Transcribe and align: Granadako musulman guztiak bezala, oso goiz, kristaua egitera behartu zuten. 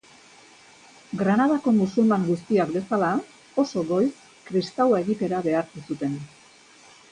Granadako 1.19 1.73
musulman 1.75 2.25
guztiak 2.29 2.73
bezala, 2.79 3.11
oso 3.65 3.85
goiz, 3.93 4.09
kristaua 4.49 5.05
egitera 5.05 5.45
behartu 5.51 5.87
zuten. 5.89 6.21